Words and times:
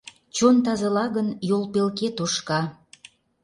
Чон 0.35 0.55
тазыла 0.65 1.05
гын, 1.15 1.27
йол 1.49 1.63
пелке 1.73 2.07
тошка. 2.17 2.61